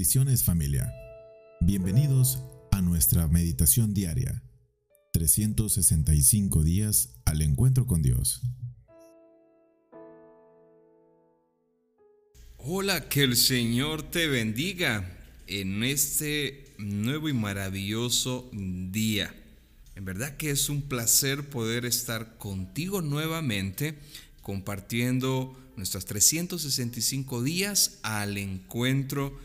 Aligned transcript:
Bendiciones 0.00 0.44
familia. 0.44 0.90
Bienvenidos 1.60 2.38
a 2.70 2.80
nuestra 2.80 3.28
meditación 3.28 3.92
diaria. 3.92 4.42
365 5.12 6.62
días 6.62 7.16
al 7.26 7.42
encuentro 7.42 7.86
con 7.86 8.00
Dios. 8.00 8.40
Hola, 12.56 13.10
que 13.10 13.24
el 13.24 13.36
Señor 13.36 14.10
te 14.10 14.26
bendiga 14.26 15.18
en 15.46 15.84
este 15.84 16.74
nuevo 16.78 17.28
y 17.28 17.34
maravilloso 17.34 18.50
día. 18.54 19.34
En 19.96 20.06
verdad 20.06 20.38
que 20.38 20.48
es 20.48 20.70
un 20.70 20.80
placer 20.80 21.50
poder 21.50 21.84
estar 21.84 22.38
contigo 22.38 23.02
nuevamente 23.02 23.98
compartiendo 24.40 25.58
nuestros 25.76 26.06
365 26.06 27.42
días 27.42 27.98
al 28.02 28.38
encuentro 28.38 29.38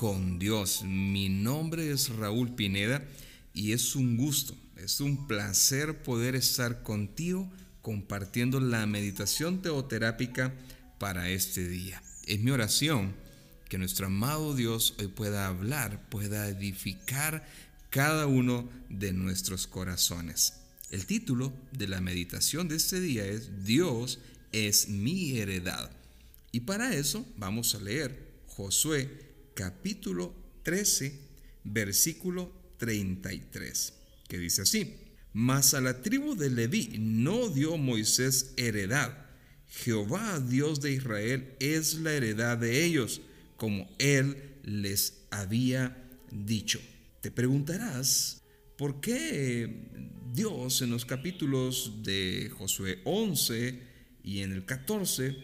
con 0.00 0.38
Dios. 0.38 0.82
Mi 0.82 1.28
nombre 1.28 1.90
es 1.90 2.08
Raúl 2.08 2.54
Pineda 2.54 3.04
y 3.52 3.72
es 3.72 3.94
un 3.94 4.16
gusto, 4.16 4.56
es 4.76 4.98
un 5.02 5.26
placer 5.28 6.02
poder 6.02 6.36
estar 6.36 6.82
contigo 6.82 7.52
compartiendo 7.82 8.60
la 8.60 8.86
meditación 8.86 9.60
teoterápica 9.60 10.54
para 10.98 11.28
este 11.28 11.68
día. 11.68 12.02
Es 12.26 12.40
mi 12.40 12.50
oración 12.50 13.14
que 13.68 13.76
nuestro 13.76 14.06
amado 14.06 14.54
Dios 14.54 14.94
hoy 14.98 15.08
pueda 15.08 15.46
hablar, 15.46 16.08
pueda 16.08 16.48
edificar 16.48 17.46
cada 17.90 18.26
uno 18.26 18.70
de 18.88 19.12
nuestros 19.12 19.66
corazones. 19.66 20.54
El 20.88 21.04
título 21.04 21.52
de 21.72 21.88
la 21.88 22.00
meditación 22.00 22.68
de 22.68 22.76
este 22.76 23.00
día 23.00 23.26
es 23.26 23.66
Dios 23.66 24.18
es 24.50 24.88
mi 24.88 25.36
heredad. 25.36 25.90
Y 26.52 26.60
para 26.60 26.94
eso 26.94 27.26
vamos 27.36 27.74
a 27.74 27.80
leer 27.80 28.30
Josué 28.46 29.29
capítulo 29.60 30.34
13, 30.62 31.20
versículo 31.64 32.50
33, 32.78 33.92
que 34.26 34.38
dice 34.38 34.62
así, 34.62 34.96
mas 35.34 35.74
a 35.74 35.82
la 35.82 36.00
tribu 36.00 36.34
de 36.34 36.48
Leví 36.48 36.96
no 36.98 37.50
dio 37.50 37.76
Moisés 37.76 38.54
heredad. 38.56 39.26
Jehová, 39.68 40.40
Dios 40.40 40.80
de 40.80 40.92
Israel, 40.92 41.56
es 41.60 41.96
la 41.96 42.14
heredad 42.14 42.56
de 42.56 42.86
ellos, 42.86 43.20
como 43.58 43.86
él 43.98 44.34
les 44.64 45.26
había 45.30 46.08
dicho. 46.30 46.80
Te 47.20 47.30
preguntarás, 47.30 48.40
¿por 48.78 49.02
qué 49.02 49.90
Dios 50.32 50.80
en 50.80 50.88
los 50.88 51.04
capítulos 51.04 52.02
de 52.02 52.50
Josué 52.56 53.02
11, 53.04 53.90
y 54.22 54.40
en 54.40 54.52
el 54.52 54.64
14, 54.64 55.36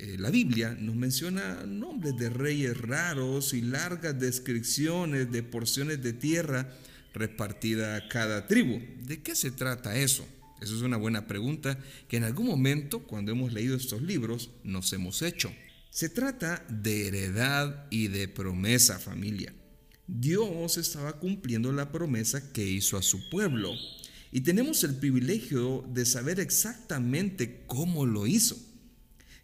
eh, 0.00 0.16
la 0.18 0.30
Biblia 0.30 0.76
nos 0.80 0.96
menciona 0.96 1.64
nombres 1.66 2.16
de 2.16 2.30
reyes 2.30 2.76
raros 2.76 3.52
y 3.52 3.60
largas 3.60 4.18
descripciones 4.18 5.30
de 5.30 5.42
porciones 5.42 6.02
de 6.02 6.14
tierra 6.14 6.72
repartida 7.12 7.96
a 7.96 8.08
cada 8.08 8.46
tribu. 8.46 8.80
¿De 9.02 9.22
qué 9.22 9.34
se 9.34 9.50
trata 9.50 9.96
eso? 9.96 10.26
Esa 10.62 10.74
es 10.74 10.80
una 10.80 10.96
buena 10.96 11.26
pregunta 11.26 11.78
que 12.08 12.16
en 12.16 12.24
algún 12.24 12.46
momento, 12.46 13.00
cuando 13.00 13.32
hemos 13.32 13.52
leído 13.52 13.76
estos 13.76 14.00
libros, 14.00 14.50
nos 14.64 14.92
hemos 14.94 15.20
hecho. 15.20 15.52
Se 15.90 16.08
trata 16.08 16.64
de 16.68 17.08
heredad 17.08 17.86
y 17.90 18.08
de 18.08 18.26
promesa, 18.28 18.98
familia. 18.98 19.52
Dios 20.06 20.78
estaba 20.78 21.18
cumpliendo 21.18 21.72
la 21.72 21.92
promesa 21.92 22.52
que 22.52 22.66
hizo 22.66 22.96
a 22.96 23.02
su 23.02 23.28
pueblo 23.28 23.72
y 24.32 24.40
tenemos 24.40 24.82
el 24.84 24.94
privilegio 24.94 25.84
de 25.92 26.06
saber 26.06 26.40
exactamente 26.40 27.64
cómo 27.66 28.06
lo 28.06 28.26
hizo. 28.26 28.56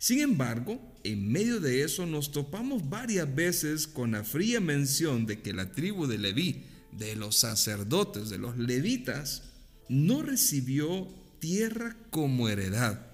Sin 0.06 0.20
embargo, 0.20 0.80
en 1.02 1.32
medio 1.32 1.58
de 1.58 1.82
eso 1.82 2.06
nos 2.06 2.30
topamos 2.30 2.88
varias 2.88 3.34
veces 3.34 3.88
con 3.88 4.12
la 4.12 4.22
fría 4.22 4.60
mención 4.60 5.26
de 5.26 5.42
que 5.42 5.52
la 5.52 5.72
tribu 5.72 6.06
de 6.06 6.16
Leví, 6.16 6.62
de 6.92 7.16
los 7.16 7.34
sacerdotes, 7.34 8.30
de 8.30 8.38
los 8.38 8.56
levitas, 8.56 9.42
no 9.88 10.22
recibió 10.22 11.08
tierra 11.40 11.96
como 12.10 12.48
heredad. 12.48 13.04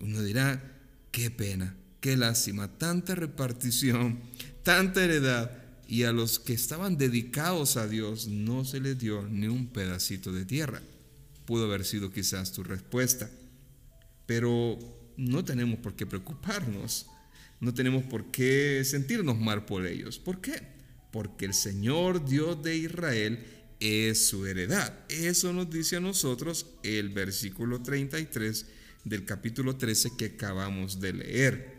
Uno 0.00 0.24
dirá, 0.24 0.60
qué 1.12 1.30
pena, 1.30 1.76
qué 2.00 2.16
lástima, 2.16 2.78
tanta 2.78 3.14
repartición, 3.14 4.18
tanta 4.64 5.04
heredad, 5.04 5.52
y 5.86 6.02
a 6.02 6.10
los 6.10 6.40
que 6.40 6.54
estaban 6.54 6.98
dedicados 6.98 7.76
a 7.76 7.86
Dios 7.86 8.26
no 8.26 8.64
se 8.64 8.80
les 8.80 8.98
dio 8.98 9.22
ni 9.22 9.46
un 9.46 9.68
pedacito 9.68 10.32
de 10.32 10.44
tierra 10.44 10.82
pudo 11.46 11.66
haber 11.66 11.84
sido 11.84 12.10
quizás 12.10 12.50
tu 12.50 12.64
respuesta. 12.64 13.30
Pero 14.26 15.03
no 15.16 15.44
tenemos 15.44 15.78
por 15.78 15.94
qué 15.94 16.06
preocuparnos, 16.06 17.06
no 17.60 17.72
tenemos 17.72 18.04
por 18.04 18.30
qué 18.30 18.82
sentirnos 18.84 19.38
mal 19.38 19.64
por 19.64 19.86
ellos. 19.86 20.18
¿Por 20.18 20.40
qué? 20.40 20.62
Porque 21.10 21.44
el 21.44 21.54
Señor 21.54 22.26
Dios 22.26 22.62
de 22.62 22.76
Israel 22.76 23.44
es 23.80 24.26
su 24.26 24.46
heredad. 24.46 24.98
Eso 25.08 25.52
nos 25.52 25.70
dice 25.70 25.96
a 25.96 26.00
nosotros 26.00 26.66
el 26.82 27.10
versículo 27.10 27.82
33 27.82 28.66
del 29.04 29.24
capítulo 29.24 29.76
13 29.76 30.16
que 30.16 30.26
acabamos 30.26 31.00
de 31.00 31.12
leer. 31.12 31.74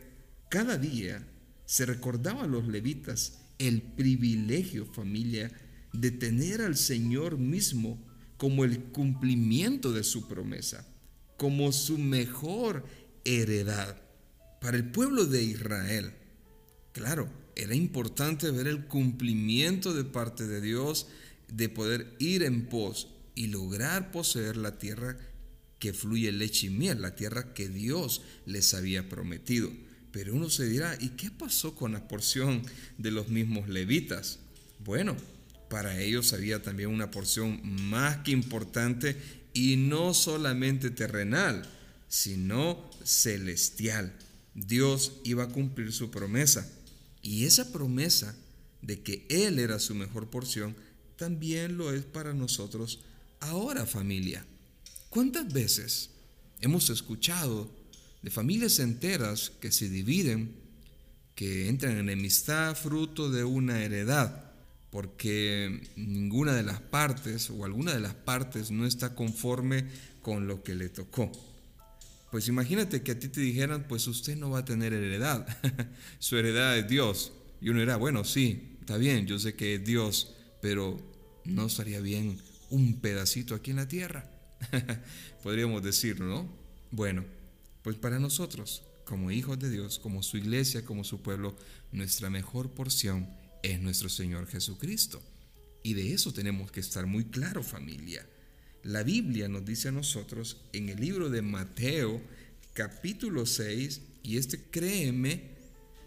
Cada 0.49 0.77
día 0.77 1.25
se 1.65 1.85
recordaba 1.85 2.43
a 2.43 2.47
los 2.47 2.67
levitas 2.67 3.39
el 3.57 3.81
privilegio, 3.81 4.85
familia, 4.85 5.51
de 5.93 6.11
tener 6.11 6.61
al 6.61 6.75
Señor 6.75 7.37
mismo 7.37 8.03
como 8.37 8.65
el 8.65 8.79
cumplimiento 8.85 9.91
de 9.91 10.03
su 10.03 10.27
promesa, 10.27 10.87
como 11.37 11.71
su 11.71 11.97
mejor 11.97 12.85
heredad 13.25 14.01
para 14.61 14.77
el 14.77 14.89
pueblo 14.89 15.25
de 15.25 15.43
Israel. 15.43 16.13
Claro, 16.93 17.29
era 17.55 17.75
importante 17.75 18.51
ver 18.51 18.67
el 18.67 18.85
cumplimiento 18.85 19.93
de 19.93 20.03
parte 20.03 20.47
de 20.47 20.61
Dios 20.61 21.07
de 21.47 21.69
poder 21.69 22.15
ir 22.19 22.43
en 22.43 22.67
pos 22.67 23.09
y 23.35 23.47
lograr 23.47 24.11
poseer 24.11 24.57
la 24.57 24.77
tierra 24.77 25.17
que 25.79 25.93
fluye 25.93 26.31
leche 26.31 26.67
y 26.67 26.69
miel, 26.69 27.01
la 27.01 27.15
tierra 27.15 27.53
que 27.53 27.67
Dios 27.67 28.21
les 28.45 28.73
había 28.73 29.09
prometido. 29.09 29.71
Pero 30.11 30.33
uno 30.33 30.49
se 30.49 30.65
dirá, 30.65 30.97
¿y 30.99 31.09
qué 31.09 31.29
pasó 31.29 31.75
con 31.75 31.91
la 31.91 32.07
porción 32.07 32.63
de 32.97 33.11
los 33.11 33.27
mismos 33.27 33.67
levitas? 33.67 34.39
Bueno, 34.79 35.17
para 35.69 35.99
ellos 35.99 36.31
había 36.33 36.61
también 36.61 36.89
una 36.89 37.11
porción 37.11 37.59
más 37.89 38.17
que 38.17 38.31
importante 38.31 39.17
y 39.53 39.75
no 39.75 40.13
solamente 40.13 40.89
terrenal, 40.89 41.69
sino 42.07 42.89
celestial. 43.05 44.13
Dios 44.53 45.13
iba 45.23 45.43
a 45.43 45.49
cumplir 45.49 45.93
su 45.93 46.11
promesa. 46.11 46.69
Y 47.21 47.45
esa 47.45 47.71
promesa 47.71 48.35
de 48.81 49.01
que 49.01 49.25
Él 49.29 49.59
era 49.59 49.79
su 49.79 49.95
mejor 49.95 50.29
porción, 50.29 50.75
también 51.15 51.77
lo 51.77 51.93
es 51.93 52.03
para 52.03 52.33
nosotros 52.33 52.99
ahora 53.39 53.85
familia. 53.85 54.45
¿Cuántas 55.09 55.51
veces 55.51 56.09
hemos 56.59 56.89
escuchado 56.89 57.71
de 58.21 58.31
familias 58.31 58.79
enteras 58.79 59.51
que 59.61 59.71
se 59.71 59.87
dividen, 59.87 60.55
que 61.35 61.69
entran 61.69 61.93
en 61.93 62.09
enemistad 62.09 62.75
fruto 62.75 63.31
de 63.31 63.43
una 63.43 63.83
heredad? 63.83 64.45
porque 64.95 65.89
ninguna 65.97 66.53
de 66.53 66.63
las 66.63 66.79
partes 66.79 67.49
o 67.49 67.65
alguna 67.65 67.93
de 67.93 67.99
las 67.99 68.13
partes 68.13 68.71
no 68.71 68.85
está 68.85 69.13
conforme 69.13 69.83
con 70.21 70.47
lo 70.47 70.63
que 70.63 70.73
le 70.73 70.87
tocó. 70.87 71.29
Pues 72.31 72.47
imagínate 72.47 73.01
que 73.01 73.11
a 73.11 73.19
ti 73.19 73.29
te 73.29 73.41
dijeran, 73.41 73.87
pues 73.87 74.07
usted 74.07 74.35
no 74.35 74.49
va 74.49 74.59
a 74.59 74.65
tener 74.65 74.93
heredad, 74.93 75.47
su 76.19 76.37
heredad 76.37 76.77
es 76.77 76.87
Dios. 76.87 77.31
Y 77.61 77.69
uno 77.69 77.79
dirá, 77.79 77.95
bueno, 77.95 78.23
sí, 78.23 78.77
está 78.79 78.97
bien, 78.97 79.25
yo 79.25 79.39
sé 79.39 79.55
que 79.55 79.75
es 79.75 79.85
Dios, 79.85 80.33
pero 80.61 80.99
no 81.45 81.67
estaría 81.67 81.99
bien 81.99 82.39
un 82.69 82.99
pedacito 82.99 83.55
aquí 83.55 83.71
en 83.71 83.77
la 83.77 83.87
tierra. 83.87 84.29
Podríamos 85.43 85.83
decirlo, 85.83 86.25
¿no? 86.25 86.49
Bueno, 86.91 87.23
pues 87.81 87.95
para 87.95 88.19
nosotros, 88.19 88.83
como 89.05 89.31
hijos 89.31 89.59
de 89.59 89.69
Dios, 89.69 89.99
como 89.99 90.23
su 90.23 90.37
iglesia, 90.37 90.83
como 90.83 91.03
su 91.03 91.21
pueblo, 91.21 91.55
nuestra 91.91 92.29
mejor 92.29 92.71
porción 92.71 93.29
es 93.63 93.79
nuestro 93.79 94.09
Señor 94.09 94.47
Jesucristo. 94.47 95.21
Y 95.83 95.93
de 95.93 96.13
eso 96.13 96.33
tenemos 96.33 96.71
que 96.71 96.79
estar 96.79 97.05
muy 97.05 97.25
claro 97.25 97.63
familia. 97.63 98.27
La 98.85 99.01
Biblia 99.01 99.47
nos 99.47 99.65
dice 99.65 99.87
a 99.87 99.91
nosotros 99.91 100.61
en 100.71 100.89
el 100.89 100.99
libro 100.99 101.31
de 101.31 101.41
Mateo 101.41 102.21
capítulo 102.73 103.47
6, 103.47 103.99
y 104.21 104.37
este 104.37 104.61
créeme 104.69 105.41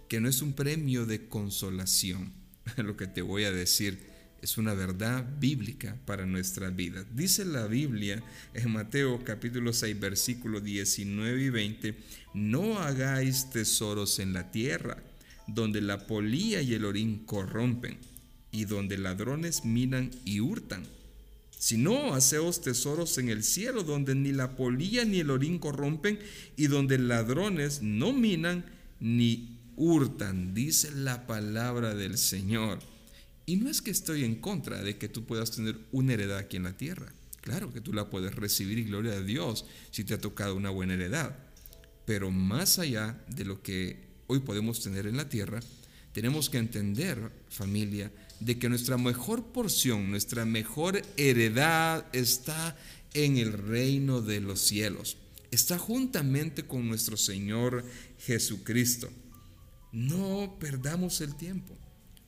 que 0.09 0.21
no 0.21 0.29
es 0.29 0.43
un 0.43 0.53
premio 0.53 1.05
de 1.05 1.27
consolación, 1.27 2.33
lo 2.77 2.97
que 2.97 3.09
te 3.09 3.21
voy 3.21 3.43
a 3.43 3.51
decir 3.51 3.99
es 4.43 4.59
una 4.59 4.75
verdad 4.75 5.29
bíblica 5.41 5.97
para 6.07 6.25
nuestra 6.25 6.71
vida. 6.71 7.05
Dice 7.13 7.45
la 7.45 7.67
Biblia 7.67 8.23
en 8.55 8.71
Mateo 8.71 9.25
capítulo 9.25 9.73
6 9.73 9.99
versículos 9.99 10.63
19 10.63 11.43
y 11.43 11.51
20, 11.51 11.99
no 12.35 12.79
hagáis 12.79 13.51
tesoros 13.51 14.21
en 14.21 14.33
la 14.33 14.53
tierra 14.53 15.03
donde 15.49 15.81
la 15.81 16.07
polía 16.07 16.63
y 16.63 16.75
el 16.75 16.85
orín 16.85 17.25
corrompen, 17.27 17.99
y 18.53 18.67
donde 18.67 18.99
ladrones 18.99 19.65
minan 19.65 20.13
y 20.25 20.39
hurtan. 20.39 20.87
Si 21.59 21.77
no, 21.77 22.15
haceos 22.15 22.61
tesoros 22.61 23.19
en 23.19 23.29
el 23.29 23.43
cielo, 23.43 23.83
donde 23.83 24.15
ni 24.15 24.33
la 24.33 24.55
polilla 24.55 25.05
ni 25.05 25.19
el 25.19 25.31
orín 25.31 25.59
corrompen, 25.59 26.19
y 26.57 26.69
donde 26.69 26.99
ladrones 26.99 27.83
no 27.83 28.13
minan 28.13 28.65
ni 29.01 29.59
hurtan, 29.77 30.55
dice 30.55 30.91
la 30.93 31.27
palabra 31.27 31.95
del 31.95 32.17
Señor. 32.17 32.79
Y 33.45 33.57
no 33.57 33.71
es 33.71 33.83
que 33.83 33.91
estoy 33.91 34.25
en 34.25 34.37
contra 34.37 34.83
de 34.83 34.99
que 34.99 35.09
tú 35.09 35.25
puedas 35.25 35.51
tener 35.51 35.79
una 35.91 36.13
heredad 36.13 36.39
aquí 36.39 36.57
en 36.57 36.65
la 36.65 36.77
tierra. 36.77 37.13
Claro 37.41 37.73
que 37.73 37.81
tú 37.81 37.93
la 37.93 38.11
puedes 38.11 38.35
recibir 38.35 38.79
y 38.79 38.85
gloria 38.85 39.13
a 39.13 39.23
Dios 39.23 39.65
si 39.91 40.05
te 40.05 40.15
ha 40.15 40.21
tocado 40.21 40.55
una 40.55 40.71
buena 40.71 40.95
heredad. 40.95 41.37
Pero 42.05 42.31
más 42.31 42.79
allá 42.79 43.19
de 43.29 43.45
lo 43.45 43.63
que 43.63 44.09
hoy 44.27 44.41
podemos 44.41 44.83
tener 44.83 45.07
en 45.07 45.17
la 45.17 45.29
tierra, 45.29 45.61
tenemos 46.19 46.51
que 46.51 46.59
entender, 46.59 47.31
familia, 47.49 48.11
de 48.41 48.59
que 48.59 48.69
nuestra 48.69 48.99
mejor 48.99 49.53
porción, 49.53 50.11
nuestra 50.11 50.45
mejor 50.45 51.01
heredad 51.17 52.07
está 52.13 52.77
en 53.15 53.37
el 53.37 53.53
reino 53.53 54.21
de 54.21 54.41
los 54.41 54.61
cielos. 54.61 55.17
Está 55.53 55.79
juntamente 55.79 56.65
con 56.65 56.89
nuestro 56.89 57.17
Señor 57.17 57.85
Jesucristo. 58.19 59.09
No 59.93 60.57
perdamos 60.59 61.21
el 61.21 61.37
tiempo 61.37 61.79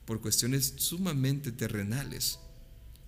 por 0.05 0.21
cuestiones 0.21 0.73
sumamente 0.77 1.51
terrenales. 1.51 2.39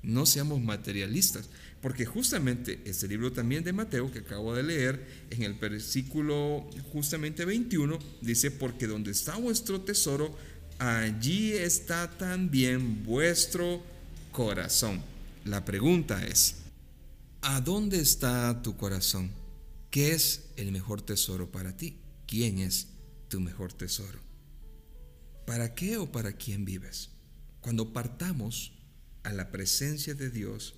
No 0.01 0.25
seamos 0.25 0.61
materialistas, 0.61 1.49
porque 1.81 2.05
justamente 2.05 2.81
este 2.83 3.07
libro 3.07 3.31
también 3.31 3.63
de 3.63 3.71
Mateo 3.71 4.11
que 4.11 4.19
acabo 4.19 4.53
de 4.53 4.63
leer, 4.63 5.25
en 5.29 5.43
el 5.43 5.53
versículo 5.53 6.69
justamente 6.91 7.45
21, 7.45 7.99
dice, 8.21 8.51
porque 8.51 8.85
donde 8.85 9.11
está 9.11 9.37
vuestro 9.37 9.79
tesoro, 9.79 10.37
allí 10.79 11.53
está 11.53 12.09
también 12.09 13.03
vuestro 13.03 13.83
corazón. 14.31 15.01
La 15.45 15.65
pregunta 15.65 16.25
es, 16.25 16.55
¿a 17.41 17.61
dónde 17.61 17.99
está 17.99 18.61
tu 18.61 18.77
corazón? 18.77 19.31
¿Qué 19.89 20.11
es 20.11 20.49
el 20.55 20.71
mejor 20.71 21.01
tesoro 21.01 21.51
para 21.51 21.77
ti? 21.77 21.97
¿Quién 22.25 22.59
es 22.59 22.87
tu 23.27 23.39
mejor 23.39 23.73
tesoro? 23.73 24.19
¿Para 25.45 25.75
qué 25.75 25.97
o 25.97 26.11
para 26.11 26.33
quién 26.33 26.65
vives? 26.65 27.09
Cuando 27.61 27.93
partamos 27.93 28.73
a 29.23 29.31
la 29.33 29.51
presencia 29.51 30.13
de 30.15 30.29
Dios, 30.29 30.75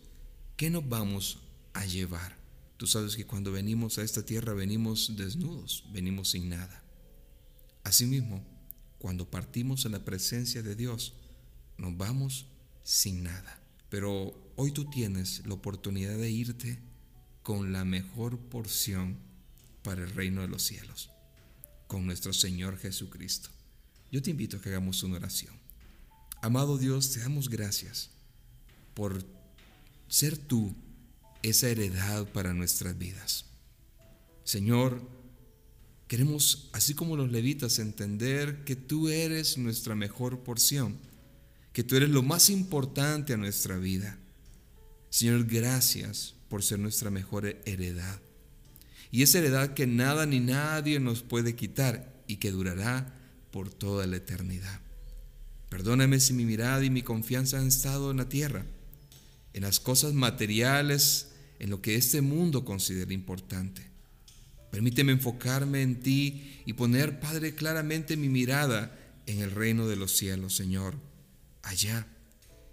¿qué 0.57 0.69
nos 0.69 0.87
vamos 0.87 1.39
a 1.73 1.85
llevar? 1.85 2.35
Tú 2.77 2.87
sabes 2.87 3.15
que 3.15 3.25
cuando 3.25 3.51
venimos 3.51 3.97
a 3.97 4.03
esta 4.03 4.25
tierra 4.25 4.53
venimos 4.53 5.15
desnudos, 5.15 5.85
venimos 5.93 6.31
sin 6.31 6.49
nada. 6.49 6.83
Asimismo, 7.83 8.43
cuando 9.05 9.29
partimos 9.29 9.85
a 9.85 9.89
la 9.89 10.03
presencia 10.03 10.63
de 10.63 10.75
Dios, 10.75 11.13
nos 11.77 11.95
vamos 11.95 12.47
sin 12.83 13.21
nada. 13.21 13.61
Pero 13.87 14.33
hoy 14.55 14.71
tú 14.71 14.89
tienes 14.89 15.45
la 15.45 15.53
oportunidad 15.53 16.17
de 16.17 16.31
irte 16.31 16.79
con 17.43 17.71
la 17.71 17.85
mejor 17.85 18.39
porción 18.39 19.19
para 19.83 20.01
el 20.01 20.09
reino 20.09 20.41
de 20.41 20.47
los 20.47 20.63
cielos, 20.63 21.11
con 21.85 22.07
nuestro 22.07 22.33
Señor 22.33 22.79
Jesucristo. 22.79 23.51
Yo 24.11 24.23
te 24.23 24.31
invito 24.31 24.57
a 24.57 24.59
que 24.59 24.69
hagamos 24.69 25.03
una 25.03 25.17
oración. 25.17 25.53
Amado 26.41 26.79
Dios, 26.79 27.11
te 27.11 27.19
damos 27.19 27.47
gracias 27.47 28.09
por 28.95 29.23
ser 30.07 30.35
tú 30.35 30.73
esa 31.43 31.69
heredad 31.69 32.27
para 32.29 32.55
nuestras 32.55 32.97
vidas. 32.97 33.45
Señor, 34.43 35.07
queremos, 36.07 36.69
así 36.73 36.93
como 36.93 37.15
los 37.17 37.31
levitas, 37.31 37.79
entender 37.79 38.63
que 38.63 38.75
tú 38.75 39.09
eres 39.09 39.57
nuestra 39.57 39.95
mejor 39.95 40.43
porción, 40.43 40.97
que 41.73 41.83
tú 41.83 41.95
eres 41.95 42.09
lo 42.09 42.23
más 42.23 42.49
importante 42.49 43.33
a 43.33 43.37
nuestra 43.37 43.77
vida. 43.77 44.17
Señor, 45.09 45.45
gracias 45.45 46.35
por 46.49 46.63
ser 46.63 46.79
nuestra 46.79 47.09
mejor 47.09 47.45
heredad. 47.65 48.19
Y 49.11 49.23
esa 49.23 49.39
heredad 49.39 49.73
que 49.73 49.87
nada 49.87 50.25
ni 50.25 50.39
nadie 50.39 50.99
nos 50.99 51.21
puede 51.21 51.55
quitar 51.55 52.23
y 52.27 52.37
que 52.37 52.51
durará 52.51 53.13
por 53.51 53.69
toda 53.69 54.05
la 54.07 54.17
eternidad. 54.17 54.81
Perdóname 55.69 56.19
si 56.19 56.33
mi 56.33 56.45
mirada 56.45 56.83
y 56.83 56.89
mi 56.89 57.01
confianza 57.01 57.59
han 57.59 57.67
estado 57.67 58.11
en 58.11 58.17
la 58.17 58.29
tierra, 58.29 58.65
en 59.53 59.63
las 59.63 59.79
cosas 59.79 60.13
materiales, 60.13 61.29
en 61.59 61.69
lo 61.69 61.81
que 61.81 61.95
este 61.95 62.21
mundo 62.21 62.65
considera 62.65 63.13
importante. 63.13 63.94
Permíteme 64.75 65.13
enfocarme 65.13 65.83
en 65.83 66.01
ti 66.01 66.59
y 66.65 66.73
poner, 66.73 67.21
Padre, 67.21 67.55
claramente 67.55 68.17
mi 68.17 68.27
mirada 68.27 68.93
en 69.25 69.39
el 69.39 69.51
reino 69.51 69.87
de 69.87 69.95
los 69.95 70.17
cielos, 70.17 70.53
Señor, 70.53 70.95
allá 71.63 72.05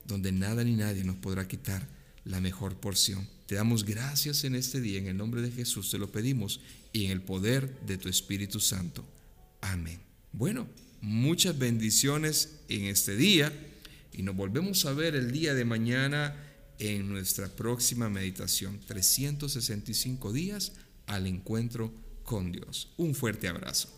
donde 0.05 0.33
nada 0.33 0.65
ni 0.65 0.75
nadie 0.75 1.05
nos 1.05 1.15
podrá 1.15 1.47
quitar 1.47 1.87
la 2.25 2.41
mejor 2.41 2.81
porción. 2.81 3.29
Te 3.47 3.55
damos 3.55 3.85
gracias 3.85 4.43
en 4.43 4.57
este 4.57 4.81
día, 4.81 4.99
en 4.99 5.07
el 5.07 5.17
nombre 5.17 5.43
de 5.43 5.53
Jesús 5.53 5.93
te 5.93 5.99
lo 5.99 6.11
pedimos 6.11 6.59
y 6.93 7.05
en 7.05 7.13
el 7.13 7.23
poder 7.23 7.79
de 7.87 7.99
tu 7.99 8.09
Espíritu 8.09 8.59
Santo. 8.59 9.09
Amén. 9.61 10.01
Bueno, 10.33 10.67
muchas 11.03 11.57
bendiciones 11.57 12.63
en 12.69 12.87
este 12.87 13.15
día 13.15 13.53
y 14.13 14.25
nos 14.25 14.35
volvemos 14.35 14.87
a 14.87 14.93
ver 14.93 15.15
el 15.15 15.31
día 15.31 15.55
de 15.55 15.65
mañana 15.65 16.35
en 16.81 17.09
nuestra 17.09 17.47
próxima 17.47 18.09
meditación, 18.11 18.81
365 18.89 20.33
días 20.33 20.73
al 21.12 21.26
encuentro 21.26 21.93
con 22.25 22.53
Dios. 22.53 22.93
Un 22.97 23.14
fuerte 23.14 23.49
abrazo. 23.49 23.88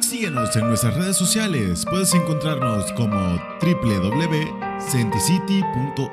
Síguenos 0.00 0.56
en 0.56 0.66
nuestras 0.66 0.96
redes 0.96 1.16
sociales. 1.16 1.84
Puedes 1.88 2.12
encontrarnos 2.14 2.90
como 2.92 3.38
www 3.60 4.68
centicity.org 4.80 6.06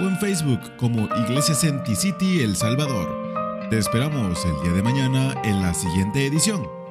o 0.00 0.08
en 0.08 0.18
Facebook 0.18 0.60
como 0.76 1.08
Iglesia 1.16 1.54
Centicity 1.54 2.40
El 2.40 2.56
Salvador. 2.56 3.68
Te 3.70 3.78
esperamos 3.78 4.44
el 4.44 4.62
día 4.62 4.72
de 4.72 4.82
mañana 4.82 5.34
en 5.44 5.62
la 5.62 5.72
siguiente 5.74 6.26
edición. 6.26 6.81